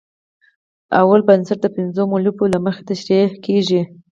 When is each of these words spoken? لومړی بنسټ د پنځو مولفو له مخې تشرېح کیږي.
لومړی 0.99 1.23
بنسټ 1.27 1.57
د 1.61 1.67
پنځو 1.77 2.01
مولفو 2.11 2.51
له 2.53 2.59
مخې 2.65 2.81
تشرېح 2.91 3.31
کیږي. 3.45 3.81